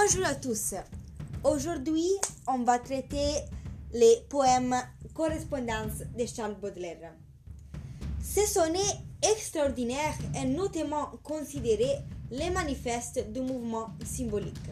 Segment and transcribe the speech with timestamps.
[0.00, 0.74] Bonjour à tous.
[1.42, 2.06] Aujourd'hui,
[2.46, 3.40] on va traiter
[3.92, 4.76] les poèmes
[5.12, 7.14] Correspondance de Charles Baudelaire.
[8.22, 8.78] Ce sonnet
[9.22, 11.96] extraordinaire est notamment considéré
[12.30, 14.70] le manifeste du mouvement symbolique.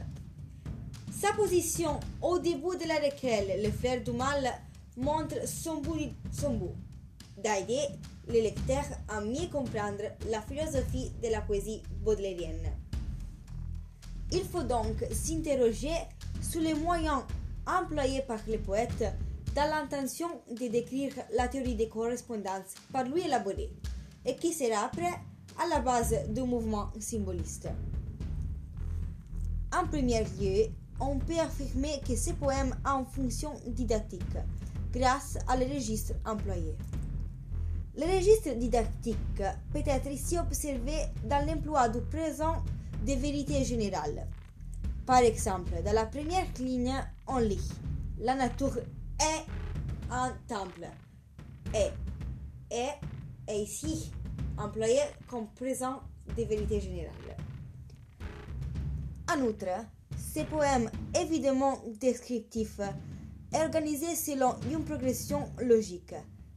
[1.20, 4.48] Sa position au début de la requête, le fleur du mal,
[4.96, 5.96] montre son bout,
[7.36, 7.88] d'aider
[8.28, 12.85] les lecteurs à mieux comprendre la philosophie de la poésie baudelairienne.
[14.32, 15.94] Il faut donc s'interroger
[16.42, 17.22] sur les moyens
[17.66, 19.04] employés par le poète
[19.54, 23.70] dans l'intention de décrire la théorie des correspondances par lui élaborée
[24.24, 25.14] et qui sera après
[25.58, 27.68] à la base du mouvement symboliste.
[29.72, 30.66] En premier lieu,
[31.00, 34.22] on peut affirmer que ce poème a une fonction didactique
[34.92, 36.74] grâce à le registre employé.
[37.96, 39.16] Le registre didactique
[39.72, 40.92] peut être ici observé
[41.24, 42.62] dans l'emploi du présent
[43.06, 44.26] des vérités générales.
[45.06, 46.92] Par exemple, dans la première ligne,
[47.28, 47.70] on lit
[48.18, 48.78] La nature
[49.20, 49.44] est
[50.10, 50.88] un temple.
[51.72, 52.88] Et, et
[53.46, 54.10] est ici
[54.58, 56.00] employé comme présent
[56.36, 57.36] des vérités générales.
[59.32, 59.86] En outre,
[60.18, 62.80] ce poème évidemment descriptif
[63.54, 66.14] est organisé selon une progression logique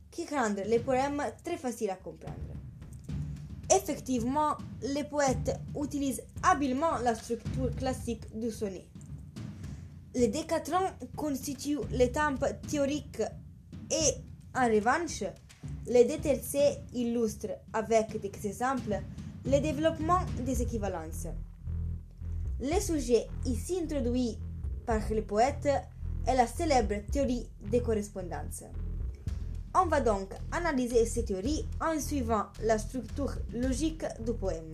[0.10, 2.59] qui rend les poèmes très faciles à comprendre.
[3.72, 8.88] Effectivement, les poètes utilisent habilement la structure classique du sonnet.
[10.16, 13.22] Les décatrons constituent l'étape théorique
[13.92, 14.14] et,
[14.56, 15.24] en revanche,
[15.88, 19.00] les deux tercets illustrent avec des exemples
[19.46, 21.28] le développement des équivalences.
[22.60, 24.38] Le sujet ici introduit
[24.86, 25.70] par le poète
[26.28, 28.64] est la célèbre théorie des correspondances.
[29.76, 34.72] On va donc analyser ces théories en suivant la structure logique du poème.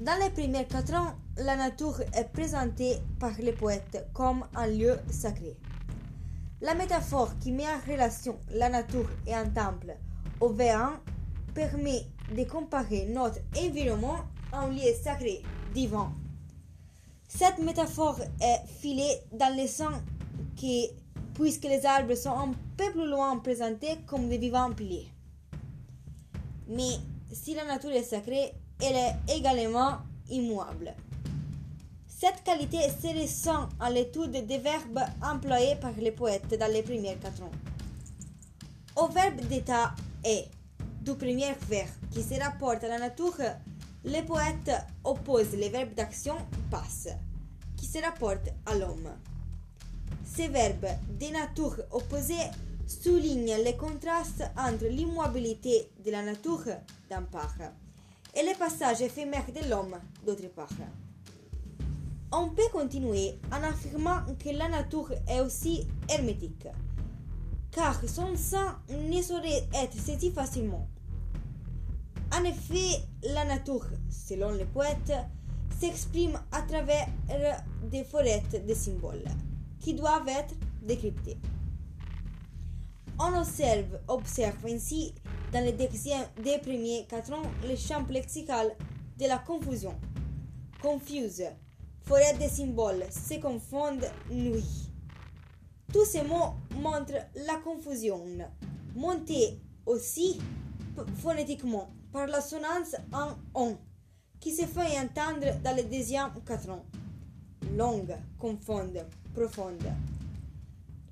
[0.00, 4.96] Dans les premiers quatre ans, la nature est présentée par le poète comme un lieu
[5.10, 5.54] sacré.
[6.62, 9.94] La métaphore qui met en relation la nature et un temple
[10.40, 10.92] au véant
[11.54, 14.20] permet de comparer notre environnement
[14.52, 15.42] à un lieu sacré,
[15.74, 16.10] divin.
[17.28, 19.92] Cette métaphore est filée dans le sens
[20.56, 20.99] que
[21.40, 25.08] puisque les arbres sont un peu plus loin présentés comme des vivants piliers.
[26.68, 26.98] Mais
[27.32, 30.92] si la nature est sacrée, elle est également immuable.
[32.06, 37.16] Cette qualité se ressent à l'étude des verbes employés par les poètes dans les premiers
[37.16, 37.52] quatre ans.
[38.96, 40.44] Au verbe d'état est,
[41.00, 43.40] du premier verbe qui se rapporte à la nature,
[44.04, 44.72] les poètes
[45.04, 46.34] opposent le verbe d'action
[46.70, 47.08] passe,
[47.78, 49.08] qui se rapporte à l'homme.
[50.24, 50.86] Ces verbes
[51.18, 52.34] de nature opposée
[52.86, 56.64] soulignent le contraste entre l'immobilité de la nature
[57.08, 57.54] d'un part
[58.34, 60.68] et le passage éphémère de l'homme d'autre part.
[62.32, 66.68] On peut continuer en affirmant que la nature est aussi hermétique,
[67.72, 70.86] car son sein ne saurait être saisi facilement.
[72.32, 73.02] En effet,
[73.34, 75.12] la nature, selon les poètes,
[75.80, 77.08] s'exprime à travers
[77.90, 79.24] des forêts de symboles
[79.80, 81.38] qui doivent être décryptés.
[83.18, 85.14] On observe, observe ainsi
[85.52, 88.74] dans les deux premiers quatre ans le champ lexical
[89.18, 89.94] de la confusion.
[90.80, 91.44] Confuse,
[92.02, 94.88] forêt des symboles, se confondent, nuit.
[95.92, 98.24] Tous ces mots montrent la confusion,
[98.94, 100.40] montée aussi
[101.16, 103.76] phonétiquement par la sonance en on,
[104.38, 106.84] qui se fait entendre dans les deuxième quatre ans.
[107.76, 109.04] Longue, confonde,
[109.34, 109.84] profonde.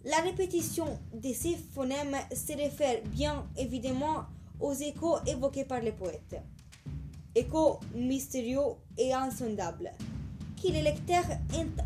[0.05, 4.27] La répétition de ces phonèmes se réfère bien évidemment
[4.61, 6.41] aux échos évoqués par les poètes.
[7.35, 9.91] Échos mystérieux et insondables,
[10.57, 11.27] qui les lecteurs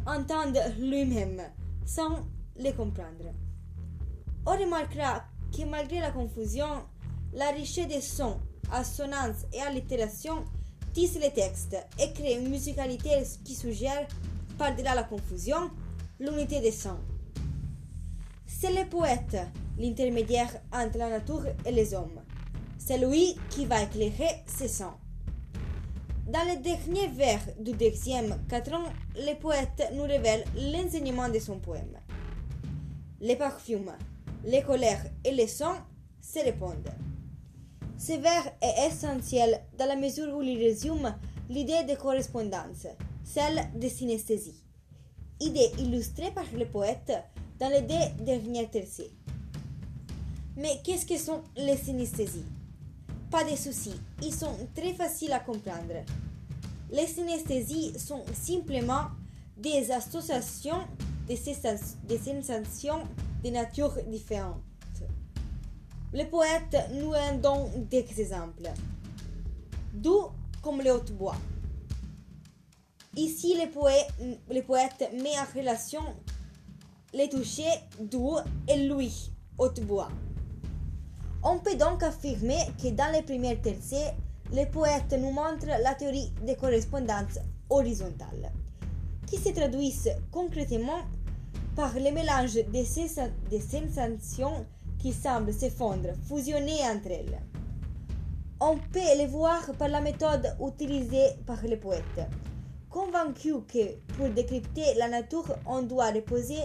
[0.06, 1.42] entendent lui-même
[1.84, 2.24] sans
[2.56, 3.34] les comprendre.
[4.46, 5.24] On remarquera
[5.56, 6.84] que malgré la confusion,
[7.32, 8.38] la richesse des sons,
[8.70, 10.44] assonances et allitérations
[10.92, 14.06] tisse les textes et crée une musicalité qui suggère,
[14.58, 15.70] par-delà la confusion,
[16.22, 17.00] l'unité des sons.
[18.46, 19.36] C'est le poète,
[19.76, 22.22] l'intermédiaire entre la nature et les hommes.
[22.78, 24.94] C'est lui qui va éclairer ces sons.
[26.28, 28.84] Dans les derniers vers du deuxième quatrain,
[29.16, 31.98] le poète nous révèle l'enseignement de son poème.
[33.20, 33.90] Les parfums,
[34.44, 35.80] les colères et les sons
[36.20, 36.94] se répondent.
[37.98, 41.16] Ce vers est essentiel dans la mesure où il résume
[41.48, 42.86] l'idée de correspondance,
[43.24, 44.62] celle de synesthésie
[45.42, 47.12] idée illustrée par le poète
[47.58, 49.10] dans les deux derniers tercets.
[50.56, 52.44] Mais qu'est-ce que sont les synesthésies?
[53.30, 56.04] Pas de soucis, ils sont très faciles à comprendre.
[56.90, 59.06] Les synesthésies sont simplement
[59.56, 60.86] des associations
[61.26, 61.36] des
[62.18, 63.02] sensations
[63.42, 64.60] de nature différente.
[66.12, 68.70] Le poète nous donne des exemples.
[69.94, 70.26] Doux
[70.60, 71.36] comme le hautbois.
[73.16, 74.08] Ici, le poète,
[74.50, 76.00] le poète met en relation
[77.12, 80.08] les touchés doux et lui, hautbois.
[81.42, 84.14] On peut donc affirmer que dans les premières tercets,
[84.50, 87.38] le poète nous montre la théorie des correspondances
[87.68, 88.50] horizontales,
[89.26, 91.02] qui se traduisent concrètement
[91.76, 94.64] par le mélange des, sensations
[94.98, 97.40] qui semblent se fondre, fusionner entre elles.
[98.60, 102.02] On peut le voir par la méthode utilisée par le poète,
[102.92, 106.60] convaincu que pour décrypter la nature, on doit reposer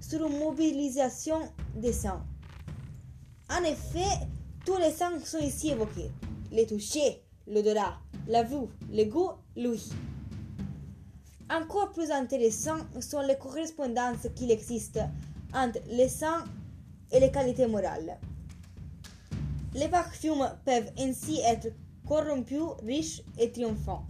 [0.00, 1.38] sur une mobilisation
[1.74, 2.20] des sens
[3.50, 4.26] en effet,
[4.66, 6.10] tous les sens sont ici évoqués.
[6.52, 9.90] Les toucher, l'odorat, la vue, le goût, l'ouïe.
[11.50, 15.00] Encore plus intéressant sont les correspondances qu'il existe
[15.54, 16.42] entre les sens
[17.10, 18.18] et les qualités morales.
[19.74, 21.68] Les parfums peuvent ainsi être
[22.06, 24.04] corrompus, riches et triomphants.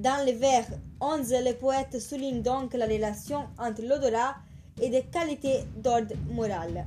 [0.00, 0.64] Dans le vers
[0.98, 4.34] 11, le poète souligne donc la relation entre l'odorat
[4.80, 6.86] et des qualités d'ordre moral.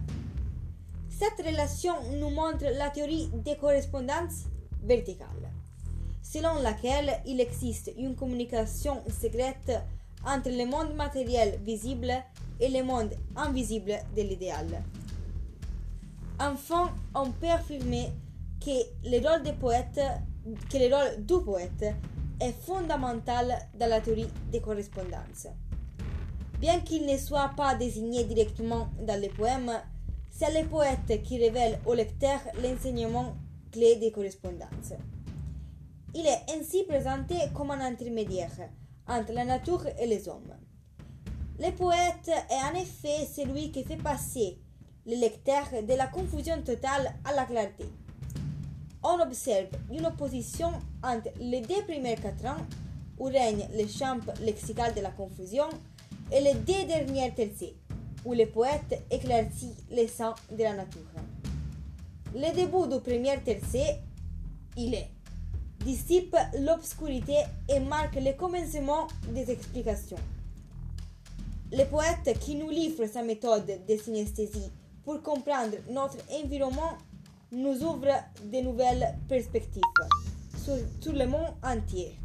[1.12, 4.46] Cette relation nous montre la théorie des correspondances
[4.84, 5.52] verticales,
[6.24, 9.72] selon laquelle il existe une communication secrète
[10.26, 12.16] entre le monde matériel visible
[12.60, 14.82] et le monde invisible de l'idéal.
[16.40, 18.10] Enfin, on peut affirmer
[18.60, 18.72] que
[19.08, 20.02] le rôle, du poète
[22.44, 25.48] est fondamental dans la théorie des correspondances.
[26.60, 29.72] Bien qu'il ne soit pas désigné directement dans les poèmes,
[30.30, 33.36] c'est le poète qui révèle au lecteur l'enseignement
[33.72, 34.94] clé des correspondances.
[36.14, 38.70] Il est ainsi présenté comme un intermédiaire
[39.08, 40.54] entre la nature et les hommes.
[41.60, 44.60] Le poète est en effet celui qui fait passer
[45.06, 47.86] le lecteur de la confusion totale à la clarté.
[49.04, 50.72] On observe une opposition
[51.04, 52.66] entre les deux premiers quatre ans,
[53.20, 55.66] où règne le champ lexical de la confusion,
[56.32, 57.76] et les deux dernières tercets,
[58.24, 61.02] où le poète éclaircit les sens de la nature.
[62.34, 64.00] Le début du premier tercet,
[64.78, 65.10] il est
[65.84, 67.36] dissipe l'obscurité
[67.70, 70.18] et marque le commencement des explications.
[71.72, 74.72] Le poète qui nous livre sa méthode de synesthésie
[75.04, 76.98] pour comprendre notre environnement
[77.54, 78.08] nous ouvre
[78.52, 79.84] de nouvelles perspectives
[80.58, 82.18] sur, sur le monde entier.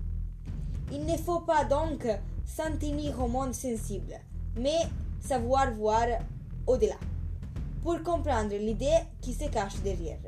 [0.90, 2.06] Il ne faut pas donc
[2.46, 4.14] s'en tenir au monde sensible,
[4.56, 4.78] mais
[5.20, 6.06] savoir voir
[6.66, 6.96] au-delà,
[7.82, 10.19] pour comprendre l'idée qui se cache derrière.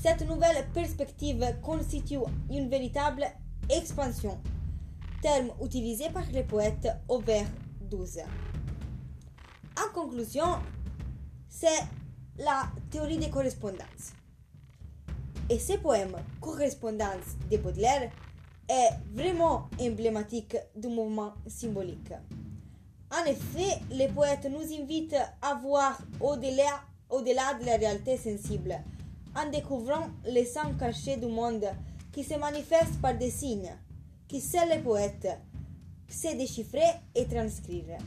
[0.00, 2.18] Cette nouvelle perspective constitue
[2.50, 3.24] une véritable
[3.68, 4.38] expansion,
[5.22, 7.46] terme utilisé par les poètes au vers
[7.90, 8.20] 12.
[9.78, 10.58] En conclusion,
[11.48, 11.82] c'est
[12.38, 14.12] la théorie des correspondances.
[15.48, 18.10] Et ce poème, Correspondance de Baudelaire,
[18.68, 22.12] est vraiment emblématique du mouvement symbolique.
[23.12, 28.74] En effet, les poètes nous invitent à voir au-delà au -delà de la réalité sensible,
[29.36, 31.66] en découvrant les sens cachés du monde
[32.10, 33.76] qui se manifestent par des signes,
[34.26, 35.28] qui seul les poètes
[36.08, 37.98] sait déchiffrer et transcrire.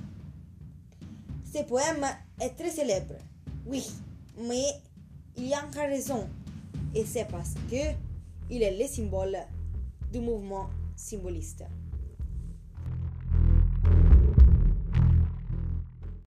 [1.54, 2.06] Ce poème
[2.42, 3.16] est très célèbre,
[3.66, 3.86] oui,
[4.38, 4.66] mais
[5.36, 6.28] il y a encore raison,
[6.94, 7.94] et c'est parce que
[8.50, 9.38] il est le symbole
[10.12, 11.64] du mouvement symboliste.